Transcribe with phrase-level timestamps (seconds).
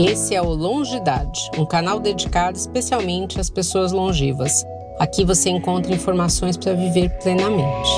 [0.00, 4.64] Esse é o Longidade, um canal dedicado especialmente às pessoas longevas.
[4.96, 7.90] Aqui você encontra informações para viver plenamente.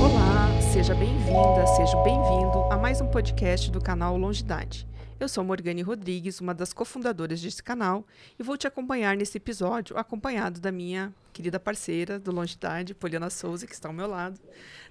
[0.00, 4.88] Olá, seja bem-vinda, seja bem-vindo a mais um podcast do canal Longidade.
[5.20, 8.06] Eu sou Morgane Rodrigues, uma das cofundadoras desse canal,
[8.40, 13.66] e vou te acompanhar nesse episódio, acompanhado da minha querida parceira do Longidade, Poliana Souza,
[13.66, 14.40] que está ao meu lado,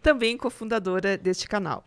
[0.04, 1.84] também cofundadora deste canal.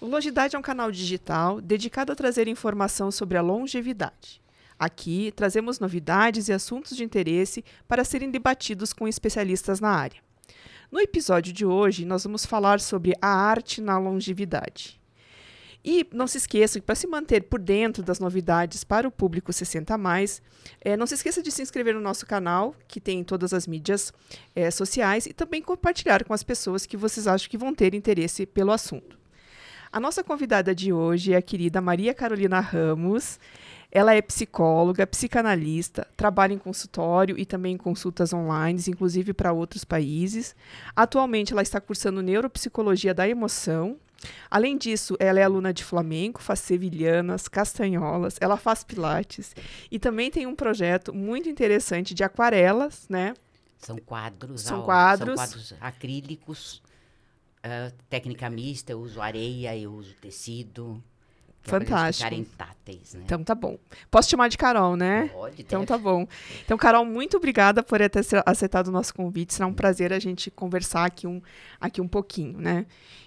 [0.00, 4.42] O Longidade é um canal digital dedicado a trazer informação sobre a longevidade.
[4.78, 10.20] Aqui trazemos novidades e assuntos de interesse para serem debatidos com especialistas na área.
[10.90, 15.00] No episódio de hoje, nós vamos falar sobre a arte na longevidade.
[15.84, 19.52] E não se esqueça que para se manter por dentro das novidades para o público
[19.52, 20.40] 60 mais,
[20.80, 23.66] é, não se esqueça de se inscrever no nosso canal, que tem em todas as
[23.66, 24.12] mídias
[24.56, 28.46] é, sociais, e também compartilhar com as pessoas que vocês acham que vão ter interesse
[28.46, 29.23] pelo assunto.
[29.94, 33.38] A nossa convidada de hoje é a querida Maria Carolina Ramos.
[33.92, 39.84] Ela é psicóloga, psicanalista, trabalha em consultório e também em consultas online, inclusive para outros
[39.84, 40.56] países.
[40.96, 43.96] Atualmente, ela está cursando neuropsicologia da emoção.
[44.50, 49.54] Além disso, ela é aluna de flamenco, faz sevilhanas, castanholas, ela faz pilates
[49.92, 53.34] e também tem um projeto muito interessante de aquarelas, né?
[53.78, 55.38] São quadros, São ao- quadros.
[55.38, 56.82] são quadros acrílicos,
[57.64, 61.02] ah, técnica mista, eu uso areia, eu uso tecido.
[61.64, 62.24] é Fantástico.
[62.24, 63.22] ficarem táteis, né?
[63.24, 63.78] Então tá bom.
[64.10, 65.28] Posso te chamar de Carol, né?
[65.32, 65.88] Pode, Então deve.
[65.88, 66.26] tá bom.
[66.62, 69.54] Então, Carol, muito obrigada por ter ace- aceitado o nosso convite.
[69.54, 71.40] Será um prazer a gente conversar aqui um,
[71.80, 72.84] aqui um pouquinho, né?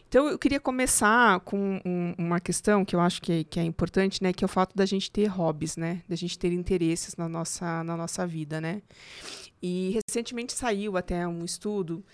[0.08, 4.22] Então, eu queria começar com um- uma questão que eu acho que, que é importante,
[4.24, 4.32] né?
[4.32, 6.02] Que é o fato da gente ter hobbies, né?
[6.08, 8.82] Da gente ter interesses na nossa, na nossa vida, né?
[9.62, 12.06] E recentemente saiu até um estudo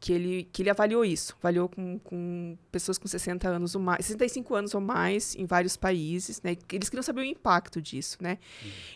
[0.00, 1.36] que ele, que ele avaliou isso.
[1.38, 5.76] Avaliou com, com pessoas com 60 anos ou mais, 65 anos ou mais em vários
[5.76, 6.54] países, né?
[6.54, 8.38] que Eles queriam saber o impacto disso, né?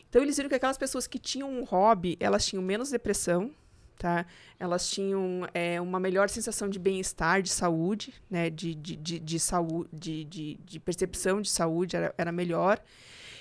[0.08, 3.50] Então, eles viram que aquelas pessoas que tinham um hobby, elas tinham menos depressão,
[3.98, 4.26] tá?
[4.58, 8.48] Elas tinham é, uma melhor sensação de bem-estar, de saúde, né?
[8.48, 12.80] De, de, de, de, saúde, de, de, de percepção de saúde era, era melhor.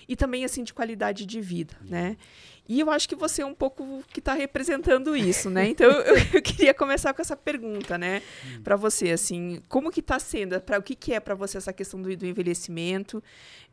[0.08, 2.18] E também, assim, de qualidade de vida, né?
[2.68, 5.68] E eu acho que você é um pouco que está representando isso, né?
[5.70, 8.22] Então, eu, eu queria começar com essa pergunta, né?
[8.64, 10.60] Para você, assim, como que está sendo?
[10.62, 13.22] Pra, o que, que é para você essa questão do, do envelhecimento?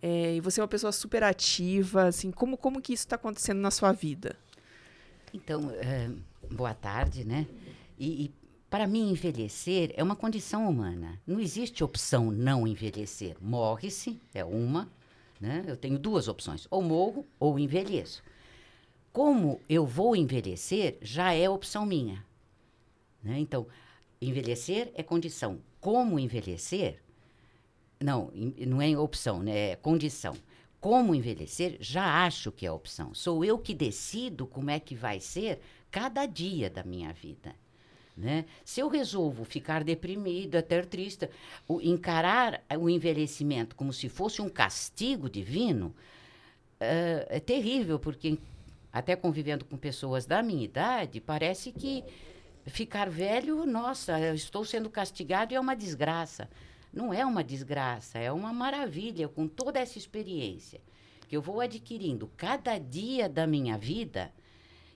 [0.03, 3.59] É, e você é uma pessoa super ativa, assim, como, como que isso está acontecendo
[3.59, 4.37] na sua vida?
[5.33, 6.11] Então, eh,
[6.51, 7.47] boa tarde, né?
[7.99, 8.31] E, e
[8.71, 11.21] para mim, envelhecer é uma condição humana.
[11.27, 13.37] Não existe opção não envelhecer.
[13.41, 14.89] Morre-se, é uma,
[15.41, 15.65] né?
[15.67, 18.23] Eu tenho duas opções: ou morro ou envelheço.
[19.13, 22.25] Como eu vou envelhecer já é opção minha.
[23.23, 23.39] né?
[23.39, 23.67] Então,
[24.21, 25.61] envelhecer é condição.
[25.81, 27.03] Como envelhecer?
[28.01, 28.31] Não,
[28.67, 29.71] não é opção, né?
[29.71, 30.37] É condição.
[30.81, 33.13] Como envelhecer, já acho que é opção.
[33.13, 35.61] Sou eu que decido como é que vai ser
[35.91, 37.55] cada dia da minha vida.
[38.19, 38.47] Né?
[38.65, 41.31] Se eu resolvo ficar deprimida, ter triste,
[41.69, 45.95] o- encarar o envelhecimento como se fosse um castigo divino,
[46.81, 48.37] eh, é terrível, porque
[48.93, 52.03] até convivendo com pessoas da minha idade, parece que
[52.67, 56.51] ficar velho, nossa, eu estou sendo castigado e é uma desgraça.
[56.93, 60.81] Não é uma desgraça, é uma maravilha com toda essa experiência
[61.29, 64.33] que eu vou adquirindo cada dia da minha vida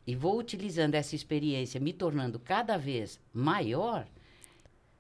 [0.06, 4.06] e vou utilizando essa experiência, me tornando cada vez maior.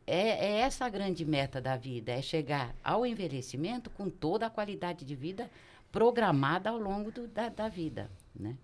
[0.06, 4.50] É, é essa a grande meta da vida, é chegar ao envelhecimento com toda a
[4.50, 5.48] qualidade de vida
[5.92, 8.56] programada ao longo do- da, da vida, né?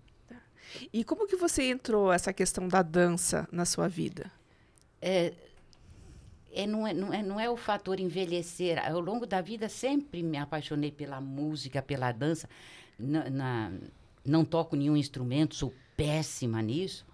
[0.93, 4.31] E como que você entrou essa questão da dança na sua vida?
[6.51, 8.77] é, não, é, não, é, não é o fator envelhecer.
[8.85, 12.49] Ao longo da vida, sempre me apaixonei pela música, pela dança.
[12.97, 13.71] Na, na-
[14.25, 17.05] não toco nenhum instrumento, sou péssima nisso.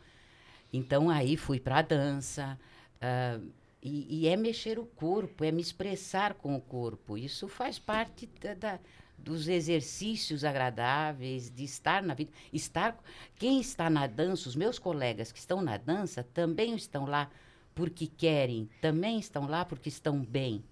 [0.72, 2.60] Então, aí fui para a dança.
[3.02, 3.40] ah,
[3.88, 7.18] e, e é mexer o corpo, é me expressar com o corpo.
[7.18, 8.80] Isso faz parte da- da-
[9.18, 12.32] dos exercícios agradáveis, de estar na vida.
[12.52, 12.98] Estar,
[13.38, 17.30] quem está na dança, os meus colegas que estão na dança, também estão lá
[17.76, 20.64] porque querem, também estão lá porque estão bem.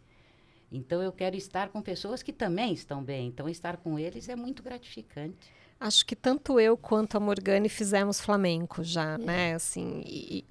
[0.73, 3.27] Então eu quero estar com pessoas que também estão bem.
[3.27, 5.53] Então estar com eles é muito gratificante.
[5.79, 9.53] Acho que tanto eu quanto a Morgane fizemos flamenco já, né?
[9.53, 10.45] Assim, e,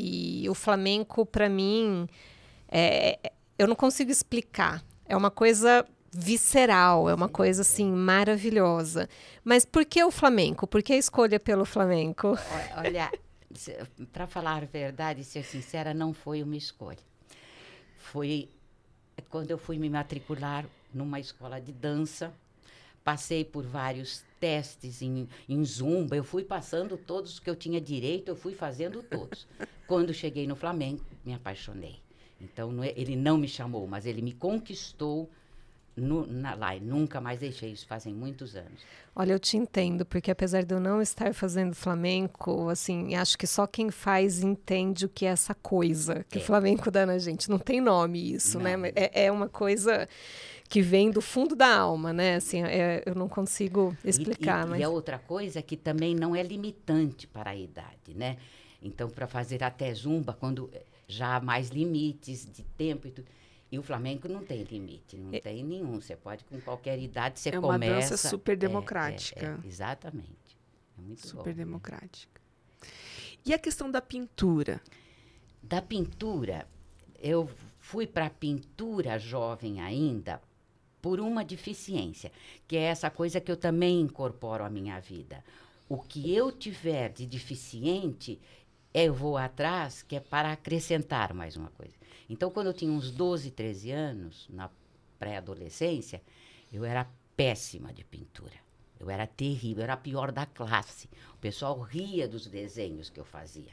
[0.45, 2.07] e- o flamenco, para mim,
[2.69, 3.19] é,
[3.59, 4.85] eu não consigo explicar.
[5.07, 5.85] É uma coisa
[6.15, 9.09] visceral, é uma coisa assim maravilhosa.
[9.43, 10.67] Mas por que o flamenco?
[10.67, 12.37] Por que a escolha pelo flamenco?
[12.77, 13.11] Olha,
[14.13, 16.99] para falar a verdade e ser sincera, não foi uma escolha.
[17.97, 18.49] Foi
[19.31, 22.33] quando eu fui me matricular numa escola de dança.
[23.05, 26.15] Passei por vários testes em, em zumba.
[26.15, 29.47] Eu fui passando todos que eu tinha direito, eu fui fazendo todos.
[29.89, 32.01] Quando cheguei no Flamengo, me apaixonei.
[32.41, 35.29] Então, não é- ele não me chamou, mas ele me conquistou
[35.97, 36.75] no, na, lá.
[36.77, 38.81] E nunca mais deixei isso, fazem muitos anos.
[39.15, 43.47] Olha, eu te entendo, porque apesar de eu não estar fazendo flamenco, assim, acho que
[43.47, 46.41] só quem faz entende o que é essa coisa que É.
[46.41, 47.51] o flamenco dá na gente.
[47.51, 48.73] Não tem nome isso, né?
[48.77, 48.83] Não.
[48.83, 50.09] Mas É, é uma coisa
[50.69, 52.37] que vem do fundo da alma, né?
[52.37, 54.81] Assim, é- eu não consigo E- explicar, e, mas...
[54.81, 58.39] e a outra coisa é que também não é limitante para a idade, né?
[58.81, 60.71] Então, para fazer até zumba, quando
[61.07, 63.27] já há mais limites de tempo e tudo.
[63.73, 65.99] E o Flamengo não tem limite, não tem nenhum.
[65.99, 68.11] Você pode, com qualquer idade, você É uma começa.
[68.11, 69.41] dança super é, democrática.
[69.63, 70.59] é, é, exatamente.
[70.99, 71.55] É muito Super bom, né?
[71.55, 72.41] democrática.
[73.47, 74.79] E a questão da pintura?
[75.63, 76.69] Da pintura,
[77.19, 77.49] eu
[77.81, 80.41] fui para a pintura jovem ainda
[81.01, 82.31] por uma deficiência,
[82.69, 85.43] que é essa coisa que eu também incorporo à minha vida.
[85.89, 88.39] O que eu tiver de deficiente,
[88.93, 91.95] eu vou atrás, que é para acrescentar mais uma coisa.
[92.33, 94.71] Então, quando eu tinha uns 12, 13 anos, na
[95.19, 96.23] pré-adolescência,
[96.73, 97.07] eu era
[97.37, 98.55] péssima de pintura.
[98.99, 101.11] Eu era terrível, eu era a pior da classe.
[101.35, 103.73] O pessoal ria dos desenhos que eu fazia.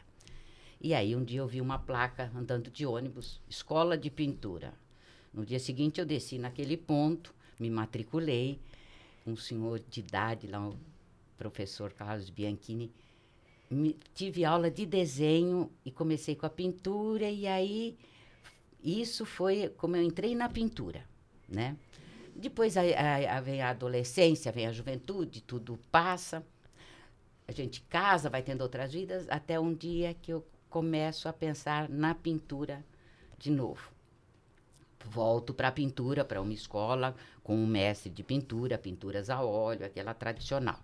[0.81, 4.73] E aí um dia eu vi uma placa andando de ônibus, escola de pintura.
[5.33, 8.59] No dia seguinte eu desci naquele ponto, me matriculei.
[9.25, 10.77] Um senhor de idade lá, o
[11.37, 12.91] professor Carlos Bianchini,
[13.71, 17.97] me- tive aula de desenho e comecei com a pintura e aí
[18.83, 21.03] isso foi como eu entrei na pintura,
[21.47, 21.75] né?
[22.35, 26.45] Depois a, a- a- vem a adolescência, vem a juventude, tudo passa.
[27.47, 31.89] A gente casa, vai tendo outras vidas, até um dia que eu começo a pensar
[31.89, 32.85] na pintura
[33.37, 33.91] de novo.
[35.05, 39.85] Volto para a pintura, para uma escola com um mestre de pintura, pinturas a óleo,
[39.85, 40.79] aquela tradicional.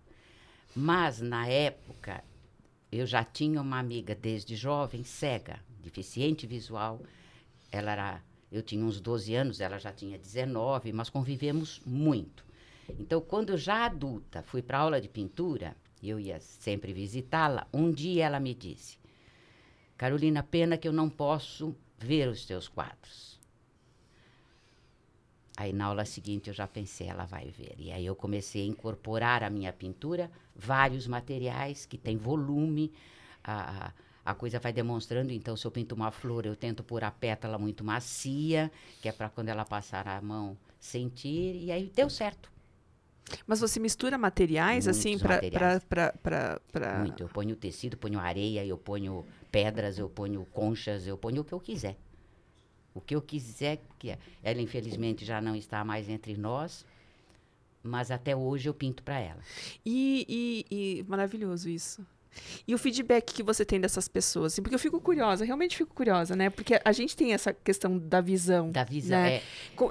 [0.76, 2.24] Mas, na época,
[2.92, 7.02] eu já tinha uma amiga desde jovem, cega, deficiente visual.
[7.76, 12.46] Ela era, eu tinha uns 12 anos, ela já tinha 19, mas convivemos muito.
[13.00, 17.68] Então, quando eu já adulta fui para aula de pintura, eu ia sempre visitá-la.
[17.74, 18.98] Um dia ela me disse:
[19.98, 23.40] Carolina, pena que eu não posso ver os teus quadros.
[25.58, 27.76] Aí na aula seguinte eu já pensei, ela vai ver.
[27.78, 32.92] E aí eu comecei a incorporar à minha pintura vários materiais que têm volume.
[33.44, 33.94] A,
[34.26, 37.58] a, coisa vai demonstrando, então, se eu pinto uma flor, eu tento pôr a pétala
[37.60, 41.64] muito macia, que é para quando ela passar a mão sentir.
[41.64, 42.52] E aí deu certo.
[43.48, 45.84] Mas você mistura materiais, Muitos assim, para materiais.
[45.86, 47.24] para Muito.
[47.24, 51.54] Eu ponho tecido, ponho areia, eu ponho pedras, eu ponho conchas, eu ponho o que
[51.54, 51.98] eu quiser.
[52.94, 53.82] O que eu quiser.
[54.00, 54.20] Que é.
[54.44, 56.86] Ela, infelizmente, já não está mais entre nós,
[57.84, 59.42] mas até hoje eu pinto para ela.
[59.86, 60.26] E,
[60.70, 62.06] e- e maravilhoso isso.
[62.68, 65.94] E o feedback que você tem dessas pessoas, assim, porque eu fico curiosa, realmente fico
[65.94, 66.50] curiosa, né?
[66.50, 68.72] Porque a gente tem essa questão da visão.
[68.72, 69.18] Da visão.
[69.20, 69.36] Né?
[69.38, 69.42] É,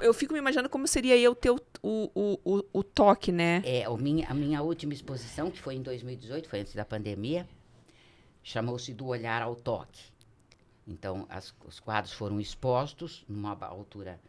[0.01, 3.61] Eu fico me imaginando como seria eu ter o, o, o, o, toque, né?
[3.65, 7.47] é, o minha, a minha última exposição, que foi em 2018, foi antes da pandemia,
[8.43, 10.03] chamou-se Do Olhar ao Toque.
[10.87, 14.19] Então, as- os quadros foram expostos numa altura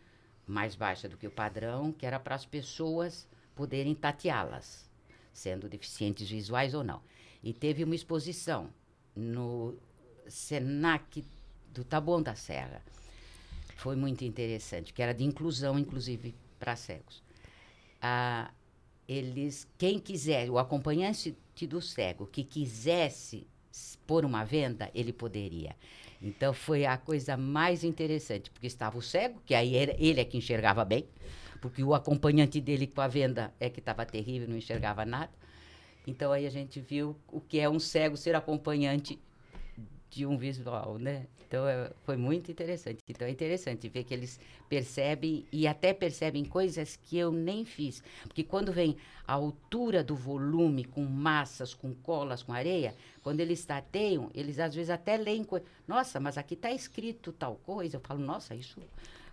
[0.46, 4.88] mais baixa do que o padrão, que era para as pessoas poderem tateá-las,
[5.32, 7.02] sendo deficientes visuais ou não.
[7.46, 8.69] E teve uma exposição
[9.15, 9.79] no
[10.26, 11.24] Senac
[11.72, 12.82] do Taboão da Serra.
[13.76, 17.22] Foi muito interessante, que era de inclusão, inclusive, para cegos.
[18.03, 18.50] Ah,
[19.06, 21.36] eles, quem quiser, o acompanhante
[21.69, 23.46] do cego que quisesse
[24.08, 25.76] pôr uma venda, ele poderia.
[26.20, 30.24] Então foi a coisa mais interessante, porque estava o cego, que aí era, ele é
[30.24, 31.06] que enxergava bem,
[31.60, 35.45] porque o acompanhante dele com a venda é que estava terrível, não enxergava nada.
[36.06, 39.19] Então aí a gente viu o que é um cego ser acompanhante
[40.10, 41.27] de um visual, né?
[41.46, 42.98] Então é, foi muito interessante.
[43.08, 48.03] Então é interessante ver que eles percebem e até percebem coisas que eu nem fiz.
[48.22, 48.96] Porque quando vem
[49.27, 54.75] a altura do volume com massas, com colas, com areia, quando eles tateiam, eles às
[54.75, 55.65] vezes até leem coisa.
[55.86, 57.96] Nossa, mas aqui está escrito tal coisa.
[57.96, 58.81] Eu falo, nossa, isso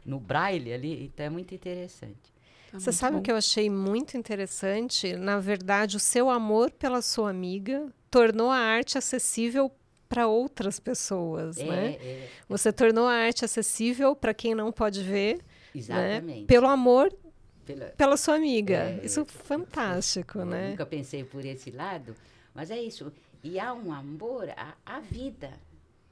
[0.05, 2.32] no braille ali, então é muito interessante.
[2.73, 3.19] Tá Você muito sabe bom.
[3.19, 5.15] o que eu achei muito interessante?
[5.15, 9.71] Na verdade, o seu amor pela sua amiga tornou a arte acessível
[10.09, 11.97] para outras pessoas, É, né?
[12.01, 15.39] é, Você tornou a arte acessível para quem não pode ver,
[15.73, 16.41] exatamente.
[16.41, 16.45] né?
[16.47, 17.15] Pelo amor
[17.63, 18.75] Pela- pela sua amiga.
[18.75, 20.71] É, Isso é é, fantástico, Eu né?
[20.71, 22.15] nunca pensei por esse lado,
[22.55, 23.13] mas é isso.
[23.43, 25.51] E há um amor à, à vida,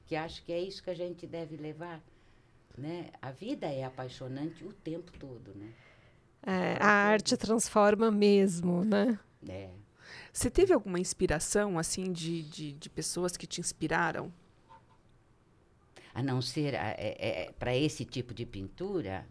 [0.06, 2.00] que acho que é isso que a gente deve levar.
[2.78, 3.10] Né?
[3.20, 5.68] A vida é apaixonante o tempo todo, né?
[6.44, 9.18] É, a arte transforma mesmo, né?
[9.48, 9.68] É.
[10.32, 14.32] Você teve alguma inspiração, assim, de, de, de pessoas que te inspiraram?
[16.14, 19.26] A não ser é, é, para esse tipo de pintura.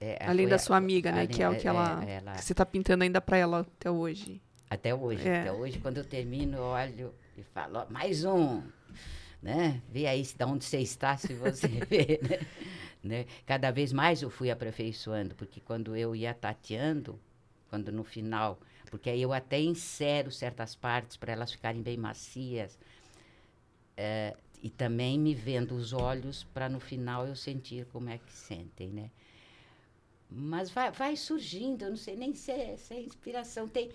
[0.00, 1.18] é, Além da a- sua amiga, né?
[1.20, 3.60] além- Que é o que ela, é, ela- que você tá pintando ainda para ela
[3.60, 4.40] até hoje.
[4.68, 5.40] Até hoje, É.
[5.42, 8.62] até hoje, quando eu termino, eu olho e falo, "Ó, mais um,
[9.42, 9.80] né?
[9.90, 12.38] Vê aí se de onde você está, se você vê, né?
[13.04, 13.26] Né?
[13.46, 17.20] Cada vez mais eu fui aperfeiçoando, porque quando eu ia tateando,
[17.68, 18.58] quando no final,
[18.90, 22.78] porque aí eu até insero certas partes para elas ficarem bem macias,
[23.96, 28.32] é, e também me vendo os olhos para no final eu sentir como é que
[28.32, 29.10] sentem, né?
[30.30, 33.68] Mas vai, vai surgindo, eu não sei nem se é, se é inspiração.
[33.68, 33.90] Tem,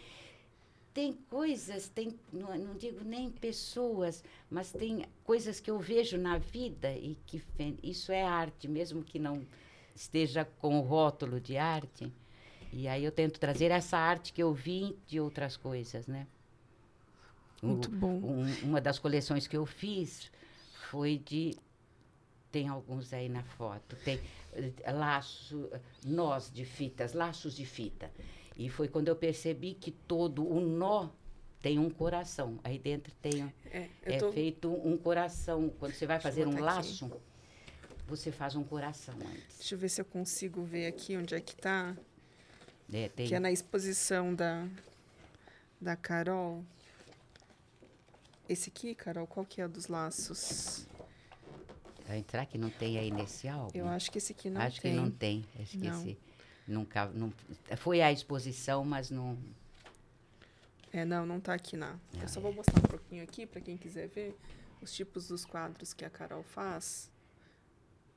[0.93, 6.38] tem coisas, tem, não, não digo nem pessoas, mas tem coisas que eu vejo na
[6.38, 7.41] vida e que
[7.84, 9.46] isso é arte, mesmo que não
[9.96, 12.12] esteja com o rótulo de arte.
[12.72, 16.27] E aí eu tento trazer essa arte que eu vi de outras coisas, né?
[17.62, 18.19] O- Muito bom.
[18.24, 20.31] um- uma das coleções que eu fiz
[20.89, 21.55] foi de
[22.51, 24.19] tem alguns aí na foto tem
[24.53, 25.69] eh, laço
[26.03, 28.10] nós de fitas laços de fita
[28.59, 31.09] e foi quando eu percebi que todo o nó
[31.61, 36.45] tem um coração aí dentro tem É, é feito um coração quando você vai fazer
[36.45, 36.61] um aqui.
[36.61, 37.11] laço
[38.05, 41.39] você faz um coração antes Deixa eu ver se eu consigo ver aqui onde é
[41.39, 41.95] que tá.
[42.91, 44.67] É, tem Que é na exposição da,
[45.79, 46.63] da Carol.
[48.47, 50.87] Esse aqui, Carol, qual que é o dos laços?
[52.07, 54.81] Vai entrar que não tem aí nesse álbum Eu acho que esse aqui não acho
[54.81, 54.91] tem.
[54.95, 55.91] que não tem eu Não.
[56.01, 56.17] esqueci
[56.69, 57.33] nunca não
[57.77, 59.38] foi à exposição mas não
[60.91, 61.99] É, não, não tá aqui não.
[62.15, 62.43] Ah, Eu só é.
[62.43, 64.35] vou mostrar um pouquinho aqui para quem quiser ver
[64.81, 67.11] os tipos dos quadros que a Carol faz.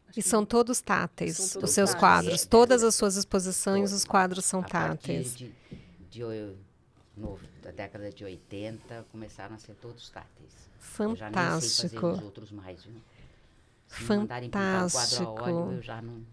[0.09, 2.01] Acho E que são todos táteis, São os todos seus táteis.
[2.01, 2.43] quadros.
[2.43, 5.37] É, Todas as suas exposições, os quadros são a partir táteis.
[5.37, 5.53] de,
[6.11, 6.23] de
[7.17, 10.53] no- da década de 80, começaram a ser todos táteis.
[10.99, 12.07] Eu já nem sei fazer Fantástico.
[12.09, 12.95] os outros mais, viu?
[13.89, 15.43] Se me mandarem pintar um quadro a Fantástico.
[15.43, 16.25] óleo, eu já não...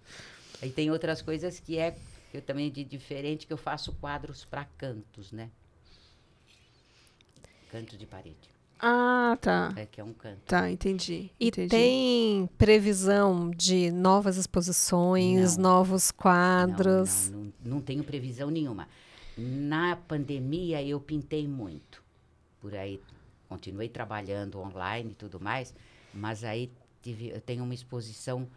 [0.61, 1.95] Aí tem outras coisas que é
[2.31, 5.49] que eu também de diferente, que eu faço quadros para cantos, né?
[7.71, 8.49] Canto de parede.
[8.79, 9.73] Ah, tá.
[9.75, 10.39] É que é um canto.
[10.45, 11.31] Tá, entendi.
[11.39, 11.69] E entendi.
[11.69, 15.63] tem previsão de novas exposições, Não.
[15.63, 17.29] novos quadros?
[17.29, 18.87] Não, não, não, não tenho previsão nenhuma.
[19.37, 22.01] Na pandemia, eu pintei muito.
[22.61, 23.01] Por aí,
[23.49, 25.73] continuei trabalhando online e tudo mais,
[26.13, 28.47] mas aí tive, eu tenho uma exposição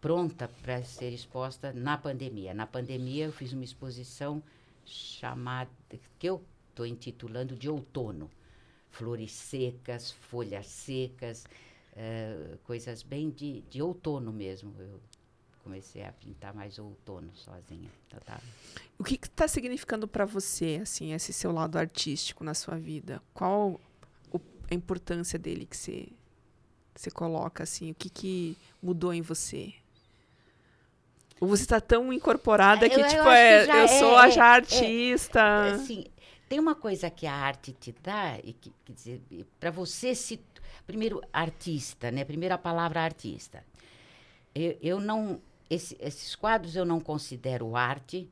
[0.00, 2.52] pronta para ser exposta na pandemia.
[2.54, 4.42] Na pandemia, eu fiz uma exposição
[4.84, 5.70] chamada,
[6.18, 8.30] que eu estou intitulando de outono.
[8.90, 11.44] Flores secas, folhas secas,
[11.96, 14.74] eh, coisas bem de, de outono mesmo.
[14.78, 15.00] Eu
[15.62, 17.88] comecei a pintar mais outono sozinha.
[18.06, 18.40] Então, tá.
[18.98, 23.22] O que está significando para você, assim, esse seu lado artístico na sua vida?
[23.32, 23.80] Qual
[24.30, 24.40] o-
[24.70, 26.08] a importância dele que você,
[26.94, 27.90] você coloca, assim?
[27.90, 29.72] O que, que mudou em você?
[31.40, 34.16] Ou você está tão incorporada que, Eu- eu tipo, que é, já eu é, sou
[34.16, 34.54] a é, já é.
[34.56, 35.72] artista.
[35.74, 36.04] Assim,
[36.48, 39.22] tem uma coisa que a arte te dá, e que, quer dizer,
[39.58, 40.40] para você se.
[40.86, 42.24] Primeiro, artista, né?
[42.24, 43.64] Primeira palavra, artista.
[44.54, 45.40] Eu, eu não.
[45.70, 48.28] esse- esses quadros eu não considero arte,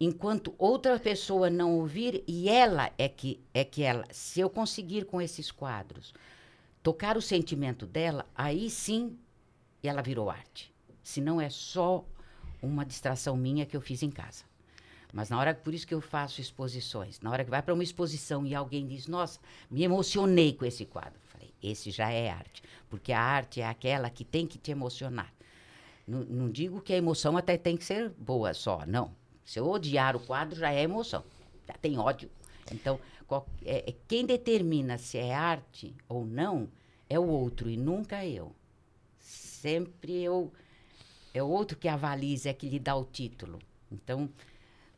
[0.00, 4.04] enquanto outra pessoa não ouvir, e ela é que, é que ela.
[4.10, 6.14] Se eu conseguir com esses quadros
[6.86, 9.18] tocar o sentimento dela, aí sim
[9.82, 10.72] ela virou arte.
[11.02, 12.04] Se não é só
[12.62, 14.44] uma distração minha que eu fiz em casa.
[15.12, 17.20] Mas na hora, por isso que eu faço exposições.
[17.20, 20.84] Na hora que vai para uma exposição e alguém diz, nossa, me emocionei com esse
[20.84, 21.18] quadro.
[21.26, 22.62] Falei, esse já é arte.
[22.88, 25.34] Porque a arte é aquela que tem que te emocionar.
[26.06, 29.12] Não, não digo que a emoção até tem que ser boa só, não.
[29.44, 31.24] Se eu odiar o quadro, já é emoção.
[31.66, 32.30] Já tem ódio.
[32.70, 36.68] Então, qual- é- é- quem determina se é arte ou não
[37.08, 38.54] é o outro e nunca eu.
[39.18, 40.52] Sempre eu.
[41.34, 43.58] É o outro que avaliza, é que lhe dá o título.
[43.90, 44.28] Então,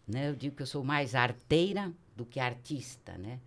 [0.06, 3.40] né, eu digo que eu sou mais arteira do que artista, né?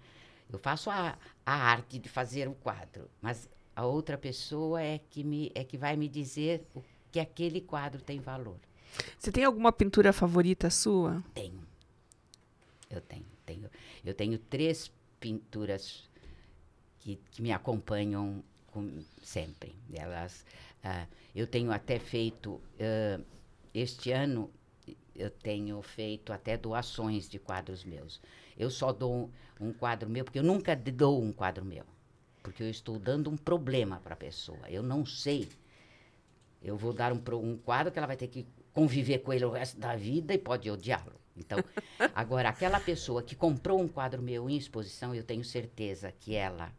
[0.51, 5.23] Eu faço a, a arte de fazer o quadro, mas a outra pessoa é que,
[5.23, 8.57] me, é que vai me dizer o que aquele quadro tem valor.
[9.17, 11.23] Você tem alguma pintura favorita sua?
[11.33, 11.61] Tenho.
[12.91, 13.69] Eu tenho, tenho.
[14.03, 16.09] Eu tenho três pinturas
[16.99, 19.75] que, que me acompanham com- sempre.
[19.93, 20.45] Elas,
[20.83, 23.19] ah, eu tenho até feito ah,
[23.73, 24.51] este ano
[25.15, 28.21] eu tenho feito até doações de quadros meus.
[28.57, 29.29] Eu só dou
[29.59, 31.85] um, um quadro meu porque eu nunca dou um quadro meu,
[32.41, 34.69] porque eu estou dando um problema para a pessoa.
[34.69, 35.47] Eu não sei.
[36.61, 39.51] Eu vou dar um, um quadro que ela vai ter que conviver com ele o
[39.51, 41.20] resto da vida e pode odiá-lo.
[41.35, 41.63] Então,
[42.13, 46.71] agora, aquela pessoa que comprou um quadro meu em exposição, eu tenho certeza que ela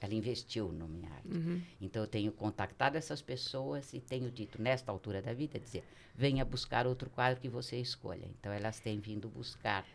[0.00, 1.28] ela investiu na minha arte.
[1.28, 1.62] Uhum.
[1.80, 5.82] Então, eu tenho contactado essas pessoas e tenho dito, nesta altura da vida, dizer,
[6.14, 8.26] venha buscar outro quadro que você escolha.
[8.38, 9.86] Então, elas têm vindo buscar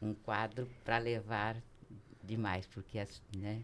[0.00, 1.62] um quadro para levar
[2.24, 3.62] demais, porque, as, né?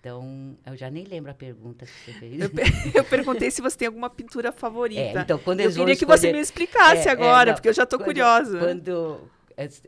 [0.00, 2.40] Então, eu já nem lembro a pergunta que você fez.
[2.40, 2.50] Eu,
[2.94, 5.00] eu perguntei se você tem alguma pintura favorita.
[5.00, 7.68] É, então, quando eu queria que você escolher- me explicasse É, é, agora, não, porque
[7.68, 8.58] eu já estou curiosa.
[8.58, 9.28] Quando.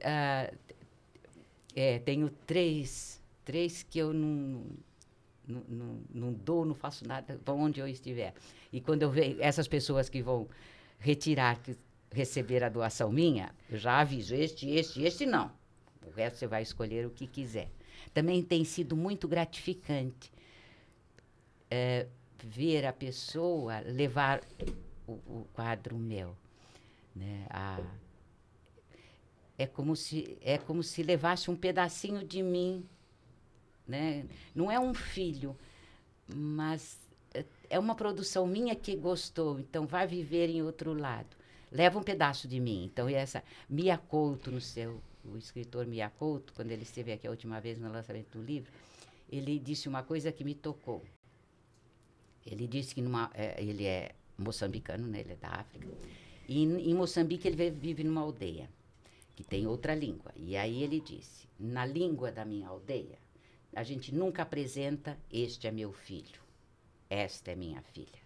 [0.03, 0.53] ah,
[1.77, 4.65] é, tenho três, três que eu não,
[5.47, 8.35] não, não, não dou, não faço nada, vão onde eu estiver.
[8.73, 10.49] E quando eu vejo essas pessoas que vão
[10.99, 11.77] retirar, que
[12.13, 15.53] receber a doação minha, eu já aviso: este, este, este não.
[16.05, 17.69] O resto você vai escolher o que quiser.
[18.13, 20.33] Também tem sido muito gratificante
[21.71, 22.07] é,
[22.43, 24.41] ver a pessoa levar
[25.07, 26.37] o, o quadro meu.
[27.15, 27.47] Né?
[27.51, 27.81] A-
[29.59, 32.85] é, como se, é como se levasse um pedacinho de mim.
[33.87, 34.25] Né?
[34.55, 35.57] Não é um filho,
[36.27, 36.99] mas
[37.69, 41.37] é- uma produção minha que gostou, então vai viver em outro lado.
[41.71, 42.85] Leva um pedaço de mim.
[42.85, 45.01] Então, essa Mia Couto, no seu,
[45.33, 48.71] o escritor Mia Couto, quando ele esteve aqui a última vez no lançamento do livro,
[49.31, 51.05] ele disse uma coisa que me tocou.
[52.45, 55.21] Ele disse que numa, é, ele é moçambicano, né?
[55.21, 55.87] ele é da África.
[56.49, 58.69] E em, Moçambique ele vive numa aldeia
[59.37, 60.33] que tem outra língua.
[60.35, 63.19] E aí ele disse: na língua da minha aldeia,
[63.75, 66.41] a gente nunca apresenta este é meu filho,
[67.09, 68.21] esta é minha filha.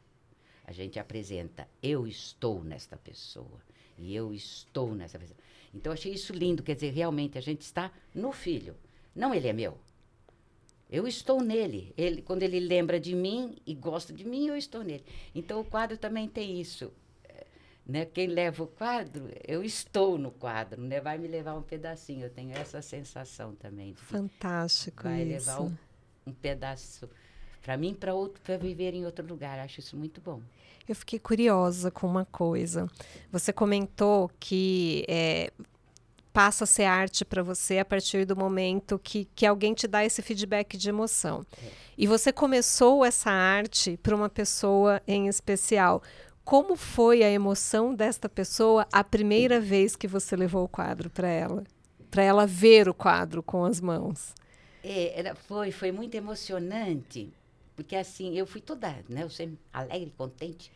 [0.64, 3.60] A gente apresenta eu estou nesta pessoa
[3.98, 5.38] e eu estou nessa pessoa.
[5.74, 8.76] Então eu achei isso lindo, quer dizer, realmente a gente está no filho.
[9.14, 9.76] Não ele é meu.
[10.90, 11.92] Eu estou nele.
[11.96, 15.04] Ele, quando ele lembra de mim e gosta de mim, eu estou nele.
[15.34, 16.92] Então o quadro também tem isso.
[17.24, 17.46] eh,
[17.86, 18.04] Né?
[18.04, 21.00] Quem leva o quadro, eu estou no quadro, né?
[21.00, 22.26] vai me levar um pedacinho.
[22.26, 23.92] Eu tenho essa sensação também.
[23.94, 25.28] De Fantástico vai isso.
[25.50, 25.76] levar um,
[26.26, 27.08] um pedaço
[27.62, 29.58] para mim, para outro, para viver em outro lugar.
[29.58, 30.40] Acho isso muito bom.
[30.86, 32.86] Eu fiquei curiosa com uma coisa.
[33.32, 35.50] Você comentou que é,
[36.34, 40.04] passa a ser arte para você a partir do momento que, que alguém te dá
[40.04, 41.46] esse feedback de emoção.
[41.96, 46.02] E você começou essa arte para uma pessoa em especial.
[46.44, 51.28] Como foi a emoção desta pessoa a primeira vez que você levou o quadro para
[51.28, 51.62] ela?
[52.10, 54.34] Para ela ver o quadro com as mãos.
[54.82, 57.32] É, era- foi, foi muito emocionante,
[57.76, 60.70] porque assim, eu fui toda, né, eu sempre alegre, contente,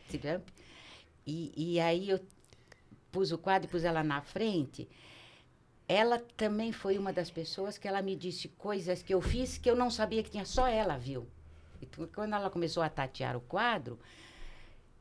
[1.27, 2.21] e, e aí eu
[3.13, 4.89] pus o quadro e pus ela na frente.
[5.89, 9.71] Ela também foi uma das pessoas que ela me disse coisas que eu fiz que
[9.71, 11.27] eu não sabia que tinha, só ela viu.
[11.81, 13.99] Então, quando ela começou a tatear o quadro,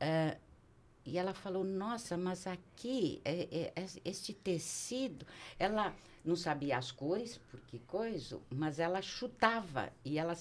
[0.00, 0.36] ah,
[1.04, 5.26] e ela falou, nossa, mas aqui, é, é, es- este tecido,
[5.58, 9.90] ela não sabia as cores, porque coisa, mas ela chutava.
[10.04, 10.36] E ela,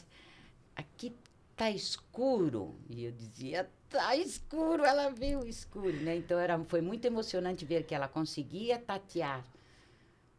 [0.76, 1.14] aqui
[1.56, 2.76] tá escuro.
[2.90, 6.18] E eu dizia, tá escuro, ela viu escuro, né?
[6.18, 9.44] Então era, foi muito emocionante ver que ela conseguia tatear.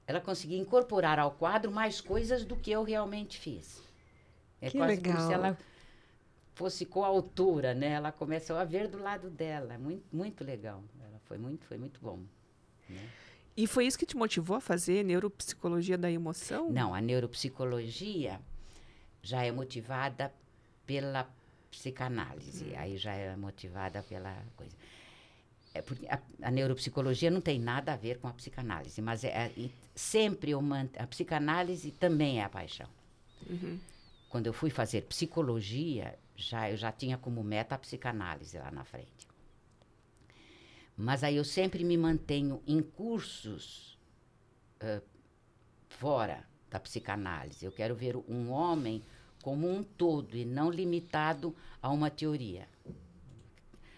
[0.08, 3.82] Ela conseguia incorporar ao quadro mais coisas do que eu realmente fiz.
[4.58, 5.26] É Que quase como legal.
[5.28, 5.58] se ela
[6.54, 7.88] fosse coautora, né?
[7.90, 9.76] Ela começou a ver do lado dela.
[9.76, 10.82] Muito, muito legal.
[11.04, 12.20] Ela foi muito, foi muito bom.
[13.54, 16.70] E foi isso que te motivou a fazer neuropsicologia da emoção?
[16.70, 18.40] Não, a neuropsicologia
[19.22, 20.32] já é motivada
[20.86, 21.28] pela
[21.70, 24.74] psicanálise, aí já é motivada pela coisa.
[25.78, 29.28] É porque a, a neuropsicologia não tem nada a ver com a psicanálise, mas é,
[29.28, 32.88] é- sempre eu man, a psicanálise também é a paixão.
[34.28, 38.84] Quando eu fui fazer psicologia, já eu já tinha como meta a psicanálise lá na
[38.84, 39.26] frente.
[40.96, 43.96] Mas aí eu sempre me mantenho em cursos
[44.80, 45.00] eh,
[45.88, 47.64] fora da psicanálise.
[47.64, 49.02] Eu quero ver um homem
[49.42, 52.68] como um todo e não limitado a uma teoria.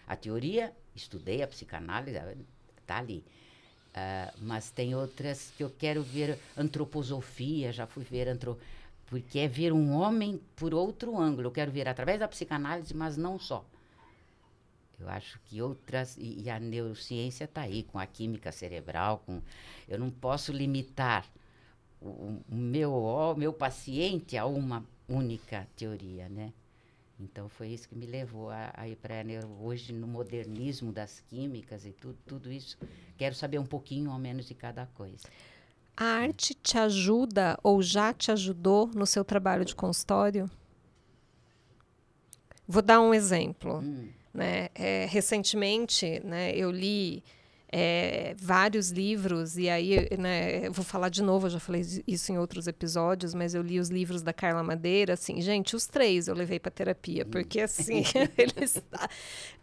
[0.07, 2.17] A teoria, estudei a psicanálise,
[2.81, 3.23] está ali.
[3.93, 8.57] Ah, mas tem outras que eu quero ver antroposofia, já fui ver antro,
[9.07, 11.47] porque é ver um homem por outro ângulo.
[11.47, 13.65] Eu quero ver através da psicanálise, mas não só.
[14.99, 19.41] Eu acho que outras e, e a neurociência está aí com a química cerebral, com
[19.87, 21.25] eu não posso limitar
[22.01, 26.53] o- o meu o meu paciente a uma única teoria, né?
[27.21, 29.15] Então foi isso que me levou a, a ir para
[29.59, 32.77] hoje no modernismo das químicas e tudo tudo isso.
[33.17, 35.27] Quero saber um pouquinho ao menos de cada coisa.
[35.95, 40.49] A arte te ajuda ou já te ajudou no seu trabalho de consultório?
[42.67, 43.79] Vou dar um exemplo.
[43.79, 44.69] Hum, Né?
[44.73, 47.23] É, recentemente, né, eu li
[47.71, 52.31] é, vários livros, e aí né, eu vou falar de novo, eu já falei isso
[52.31, 56.27] em outros episódios, mas eu li os livros da Carla Madeira, assim, gente, os três
[56.27, 58.03] eu levei para terapia, porque assim,
[58.37, 58.81] eles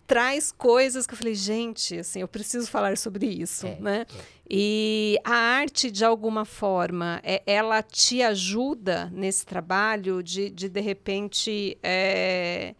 [0.07, 4.07] traz coisas que eu falei, gente, assim, eu preciso falar sobre isso, é, né?
[4.09, 4.39] É.
[4.51, 10.81] E a arte, de alguma forma, é, ela te ajuda nesse trabalho de, de, de
[10.81, 12.75] repente, é,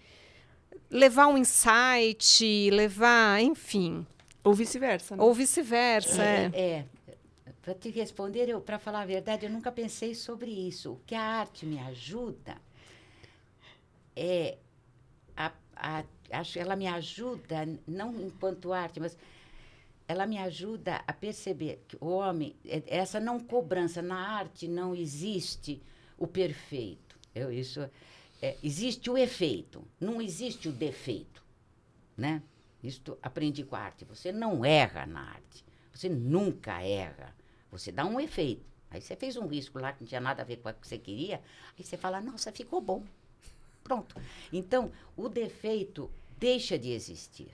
[0.91, 4.07] levar um insight, levar, enfim.
[4.49, 5.23] Ou vice-versa, né?
[5.23, 6.51] Ou vice-versa, é.
[6.55, 6.85] é.
[7.07, 7.15] é.
[7.61, 10.93] Para te responder, para falar a verdade, eu nunca pensei sobre isso.
[10.93, 12.57] O que a arte me ajuda
[14.17, 14.57] é
[15.37, 19.17] a, a acho ela me ajuda não enquanto arte, mas
[20.07, 24.95] ela me ajuda a perceber que o homem é, essa não cobrança na arte não
[24.95, 25.83] existe
[26.17, 27.19] o perfeito.
[27.35, 27.89] Eu isso
[28.41, 31.45] é, existe o efeito, não existe o defeito,
[32.17, 32.43] né?
[32.83, 34.05] Isto aprendi com a arte.
[34.05, 35.65] Você não erra na arte.
[35.93, 37.35] Você nunca erra.
[37.71, 38.65] Você dá um efeito.
[38.91, 40.87] Aí você fez um risco lá que não tinha nada a ver com o que
[40.87, 41.43] você queria.
[41.77, 43.05] Aí você fala, nossa, ficou bom.
[43.85, 44.17] Pronto.
[44.53, 47.51] Então, o defeito deixa de existir.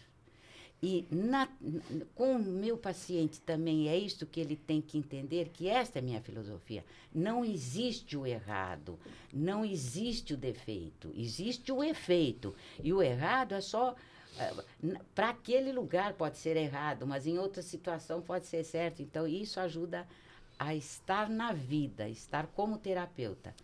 [0.82, 1.48] E na,
[2.14, 6.00] com o meu paciente também é isso que ele tem que entender, que esta é
[6.00, 6.84] a minha filosofia.
[7.14, 8.98] Não existe o errado,
[9.32, 12.54] não existe o defeito, existe o efeito.
[12.82, 13.96] E o errado é só
[15.14, 19.02] para aquele lugar pode ser errado, mas em outra situação pode ser certo.
[19.02, 20.06] Então, isso ajuda
[20.58, 23.54] a estar na vida, estar como terapeuta.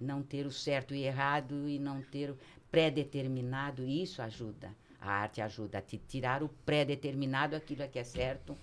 [0.00, 2.38] Não ter o certo e errado e não ter o
[2.70, 4.74] pré-determinado, isso ajuda.
[5.00, 8.56] A arte ajuda a te tirar o pré-determinado, aquilo que é certo.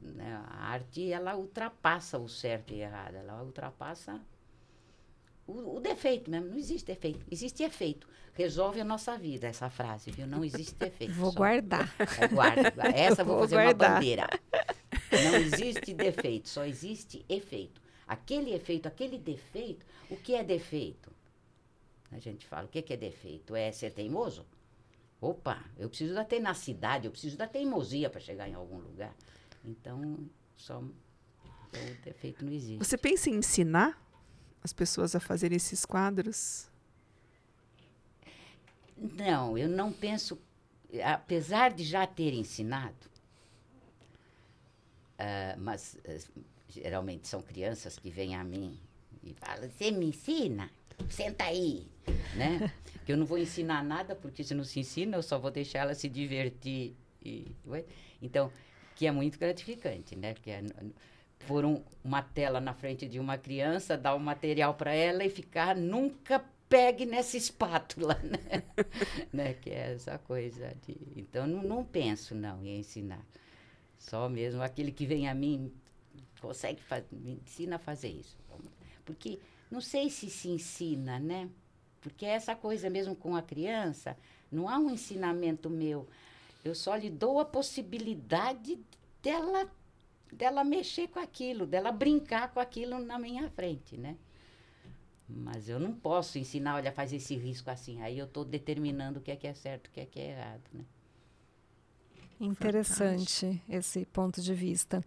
[0.00, 0.42] Né?
[0.48, 4.20] A arte, ela ultrapassa o certo e errado, ela ultrapassa
[5.46, 6.48] o, o, defeito mesmo.
[6.48, 8.08] Não existe defeito, existe efeito.
[8.32, 10.26] Resolve a nossa vida, essa frase, viu?
[10.26, 11.14] Não existe defeito.
[11.14, 11.38] Vou só.
[11.38, 11.94] guardar.
[12.20, 12.82] É, guarda.
[12.94, 13.90] Essa vou, vou fazer guardar.
[13.90, 14.28] uma bandeira.
[15.12, 17.80] Não existe defeito, só existe efeito.
[18.06, 21.12] Aquele efeito, aquele defeito, o que é defeito?
[22.10, 23.54] A gente fala, o que é defeito?
[23.54, 24.46] É ser teimoso?
[25.20, 29.14] Opa, eu preciso da tenacidade, eu preciso da teimosia para chegar em algum lugar.
[29.64, 30.18] Então,
[30.56, 30.92] só o
[32.04, 32.78] defeito não existe.
[32.78, 34.03] Você pensa em ensinar
[34.64, 36.70] as pessoas a fazerem esses quadros?
[38.96, 40.40] Não, eu não penso.
[41.04, 42.96] Apesar de já ter ensinado,
[45.18, 48.78] uh, mas uh, geralmente são crianças que vêm a mim
[49.22, 50.70] e falam: Você me ensina?
[51.10, 51.86] Senta aí,
[52.36, 52.72] né?
[53.04, 55.80] que eu não vou ensinar nada, porque se não se ensina, eu só vou deixar
[55.80, 56.96] ela se divertir.
[57.22, 57.54] E,
[58.22, 58.50] então,
[58.94, 60.34] que é muito gratificante, né?
[60.34, 60.62] Que é,
[61.46, 65.24] pôr um, uma tela na frente de uma criança, dar o um material para ela
[65.24, 68.62] e ficar nunca pegue nessa espátula, né?
[69.32, 69.54] né?
[69.54, 70.96] Que é essa coisa de...
[71.16, 73.24] Então, não, não penso, não, em ensinar.
[73.98, 75.72] Só mesmo aquele que vem a mim
[76.40, 76.80] consegue
[77.10, 78.36] me ensina a fazer isso.
[79.04, 79.38] Porque
[79.70, 81.48] não sei se se ensina, né?
[82.00, 84.16] Porque essa coisa mesmo com a criança,
[84.52, 86.06] não há um ensinamento meu.
[86.62, 88.78] Eu só lhe dou a possibilidade
[89.22, 89.70] dela
[90.34, 94.16] dela mexer com aquilo, dela brincar com aquilo na minha frente, né?
[95.28, 98.02] Mas eu não posso ensinar, olha, faz esse risco assim.
[98.02, 100.30] Aí eu estou determinando o que é que é certo, o que é que é
[100.30, 100.84] errado, né?
[102.40, 103.62] Interessante Fantástico.
[103.68, 105.02] esse ponto de vista.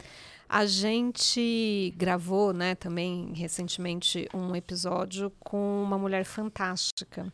[0.48, 7.32] A gente gravou, né, também recentemente um episódio com uma mulher fantástica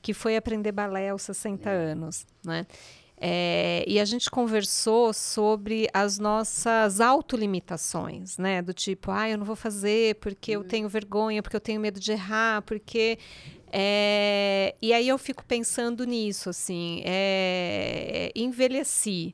[0.00, 1.90] que foi aprender balé aos 60 é.
[1.92, 2.66] anos, né?
[3.24, 8.60] É, e a gente conversou sobre as nossas autolimitações, né?
[8.60, 10.64] Do tipo, ah, eu não vou fazer porque uhum.
[10.64, 13.20] eu tenho vergonha, porque eu tenho medo de errar, porque.
[13.70, 14.74] É...
[14.82, 18.32] E aí eu fico pensando nisso, assim, é...
[18.34, 19.32] envelheci.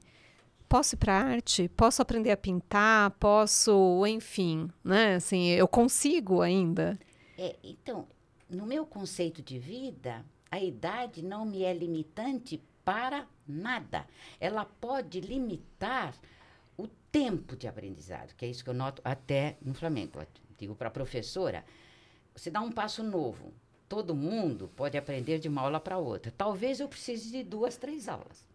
[0.68, 1.66] Posso ir para arte?
[1.70, 3.12] Posso aprender a pintar?
[3.12, 5.14] Posso, enfim, né?
[5.14, 6.98] Assim, eu consigo ainda.
[7.38, 8.06] É, então,
[8.50, 14.06] no meu conceito de vida, a idade não me é limitante para nada.
[14.38, 16.14] Ela pode limitar
[16.76, 20.20] o tempo de aprendizado, que é isso que eu noto até no Flamengo.
[20.20, 20.26] Eu
[20.58, 21.64] digo para a professora,
[22.34, 23.52] você dá um passo novo.
[23.88, 26.32] Todo mundo pode aprender de uma aula para outra.
[26.36, 28.46] Talvez eu precise de duas, três aulas.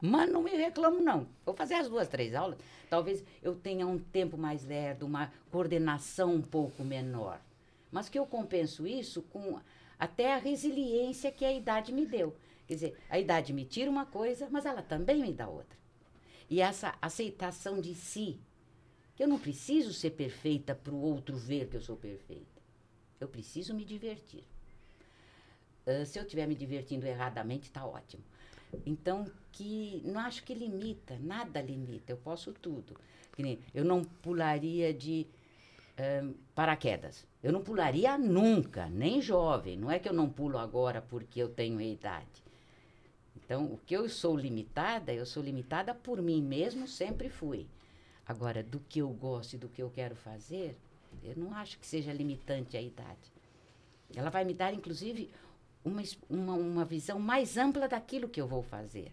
[0.00, 1.28] Mas não me reclamo, não.
[1.46, 2.58] Vou fazer as duas, três aulas.
[2.90, 7.40] Talvez eu tenha um tempo mais lerdo, uma coordenação um pouco menor.
[7.90, 9.58] Mas que eu compenso isso com
[9.98, 12.34] até a resiliência que a idade me deu.
[12.66, 15.78] Quer dizer, a idade me tira uma coisa, mas ela também me dá outra.
[16.48, 18.40] E essa aceitação de si,
[19.14, 22.60] que eu não preciso ser perfeita para o outro ver que eu sou perfeita.
[23.20, 24.44] Eu preciso me divertir.
[25.86, 28.22] Uh, se eu estiver me divertindo erradamente, está ótimo.
[28.86, 32.96] Então, que não acho que limita, nada limita, eu posso tudo.
[33.74, 35.26] Eu não pularia de
[35.98, 37.26] um, paraquedas.
[37.42, 39.76] Eu não pularia nunca, nem jovem.
[39.76, 42.41] Não é que eu não pulo agora porque eu tenho idade.
[43.52, 47.66] Então, o que eu sou limitada, eu sou limitada por mim mesmo, sempre fui.
[48.26, 50.74] Agora, do que eu gosto e do que eu quero fazer,
[51.22, 53.30] eu não acho que seja limitante a idade.
[54.16, 55.28] Ela vai me dar, inclusive,
[55.84, 59.12] uma, uma, uma visão mais ampla daquilo que eu vou fazer.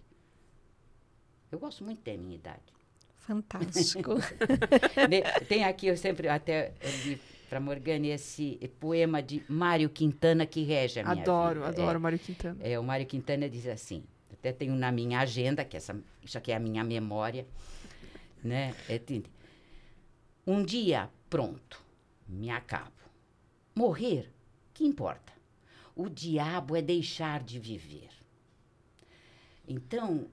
[1.51, 2.63] Eu gosto muito da minha idade.
[3.17, 4.11] Fantástico.
[5.49, 6.71] Tem aqui, eu sempre até
[7.03, 11.67] li para Morgane esse poema de Mário Quintana que rege a minha adoro, vida.
[11.67, 12.57] Adoro, adoro é, Mário Quintana.
[12.61, 14.01] É, o Mário Quintana diz assim,
[14.39, 17.45] até tenho na minha agenda, que essa, isso aqui é a minha memória,
[18.43, 18.73] né?
[18.87, 18.99] É,
[20.47, 21.83] um dia, pronto,
[22.27, 22.95] me acabo.
[23.75, 24.31] Morrer,
[24.73, 25.33] que importa?
[25.95, 28.09] O diabo é deixar de viver.
[29.67, 30.27] Então,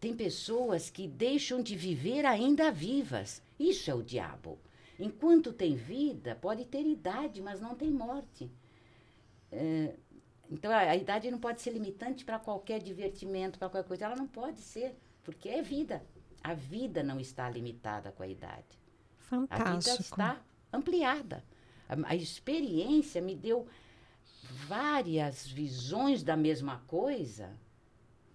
[0.00, 3.42] tem pessoas que deixam de viver ainda vivas.
[3.58, 4.58] Isso é o diabo.
[4.98, 8.50] Enquanto tem vida, pode ter idade, mas não tem morte.
[9.50, 9.94] É,
[10.52, 14.04] então, a, a, idade não pode ser limitante para qualquer divertimento, para qualquer coisa.
[14.04, 16.04] Ela não pode ser, porque é vida.
[16.44, 18.78] A vida não está limitada com a idade.
[19.16, 19.68] Fantástico.
[19.68, 21.42] A vida está ampliada.
[21.88, 23.66] A, a experiência me deu
[24.66, 27.56] várias visões da mesma coisa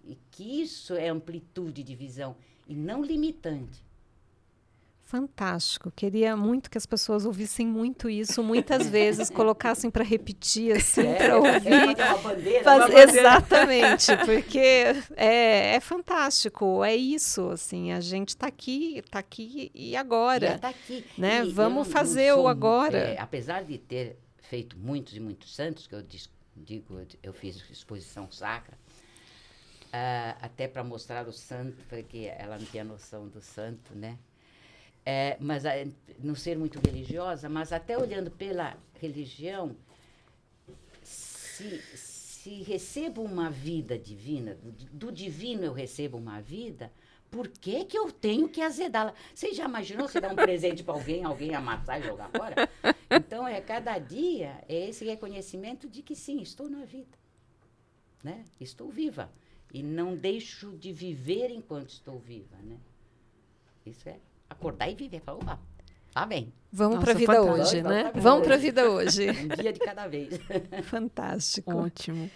[0.04, 3.86] e que isso é amplitude de visão e não limitante.
[5.08, 5.90] Fantástico.
[5.90, 11.14] Queria muito que as pessoas ouvissem muito isso, muitas vezes, colocassem para repetir, assim, é,
[11.14, 11.98] para ouvir.
[11.98, 13.10] É uma bandeira, Faz, uma bandeira.
[13.18, 14.58] Exatamente, porque
[15.16, 20.56] é, é fantástico, é isso, assim, a gente está aqui, está aqui e agora.
[20.56, 21.02] Está aqui.
[21.16, 21.42] Né?
[21.42, 22.98] E Vamos fazer sou, o agora.
[22.98, 26.04] É, apesar de ter feito muitos e muitos santos, que eu
[26.54, 28.76] digo, eu fiz exposição sacra,
[29.86, 34.18] uh, até para mostrar o santo, porque ela não tinha noção do santo, né?
[35.10, 35.90] É, mas uh,
[36.22, 39.74] não ser muito religiosa, mas até olhando pela religião,
[41.02, 46.92] se, se recebo uma vida divina, do, do divino eu recebo uma vida,
[47.30, 49.14] por que, que eu tenho que azedá-la?
[49.34, 52.68] Você já imaginou você dar um presente para alguém, alguém amassar e jogar fora?
[53.10, 57.16] Então, é cada dia é esse reconhecimento de que sim, estou na vida.
[58.22, 58.44] Né?
[58.60, 59.32] Estou viva.
[59.72, 62.76] E não deixo de viver enquanto estou viva, né?
[63.86, 64.18] Isso é
[64.48, 65.20] acordar e viver.
[65.20, 65.60] Falar, opa,
[66.12, 66.52] tá bem.
[66.70, 68.12] Vamos para a vida hoje, né?
[68.14, 69.28] Vamos para a vida hoje.
[69.40, 70.38] Um dia de cada vez.
[70.84, 71.74] Fantástico.
[71.74, 72.30] Ótimo.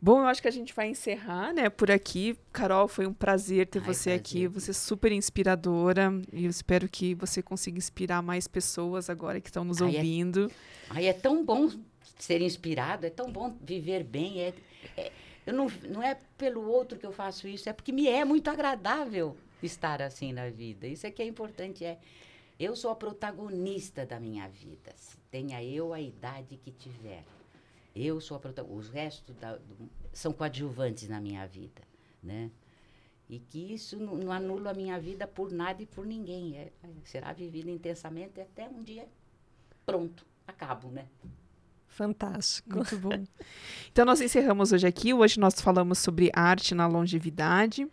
[0.00, 2.36] Bom, eu acho que a gente vai encerrar, né, por aqui.
[2.52, 4.14] Carol, foi um prazer ter Ai, você prazer.
[4.14, 4.48] aqui.
[4.48, 9.48] Você é super inspiradora e eu espero que você consiga inspirar mais pessoas agora que
[9.48, 10.50] estão nos Ai, é ouvindo.
[10.50, 10.50] É...
[10.90, 11.70] Ai, é tão bom
[12.18, 14.54] ser inspirado, é tão bom viver bem, é,
[14.96, 15.12] é
[15.46, 18.48] eu não, não é pelo outro que eu faço isso, é porque me é muito
[18.48, 20.86] agradável estar assim na vida.
[20.86, 21.84] Isso é que é importante.
[21.84, 21.98] É,
[22.58, 24.94] eu sou a protagonista da minha vida.
[25.30, 27.24] Tenha eu a idade que tiver.
[27.94, 28.80] Eu sou a protagonista.
[28.80, 31.82] Os restos da, do, são coadjuvantes na minha vida,
[32.22, 32.50] né?
[33.28, 36.56] E que isso não, não, anula a minha vida por nada e por ninguém.
[36.56, 39.08] É, é, será vivida intensamente até um dia
[39.84, 41.08] pronto, acabo, né?
[41.92, 42.76] Fantástico.
[42.76, 43.10] Muito bom.
[43.92, 45.12] Então, nós encerramos hoje aqui.
[45.12, 47.86] Hoje nós falamos sobre arte na longevidade.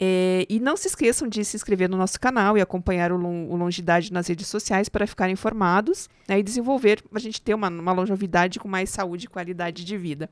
[0.00, 3.54] É, e não se esqueçam de se inscrever no nosso canal e acompanhar o, o
[3.54, 7.92] Longidade nas redes sociais para ficar informados né, e desenvolver, a gente ter uma, uma
[7.92, 10.30] longevidade com mais saúde e qualidade de vida.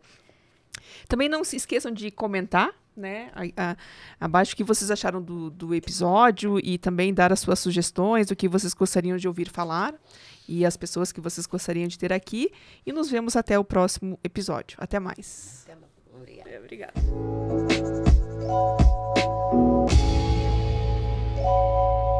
[1.08, 3.76] Também não se esqueçam de comentar né, a, a,
[4.20, 8.36] abaixo o que vocês acharam do, do episódio e também dar as suas sugestões, o
[8.36, 9.94] que vocês gostariam de ouvir falar
[10.48, 12.50] e as pessoas que vocês gostariam de ter aqui.
[12.86, 14.76] E nos vemos até o próximo episódio.
[14.80, 15.64] Até mais.
[15.66, 15.74] Até
[16.58, 16.92] Obrigada.
[21.46, 22.13] É.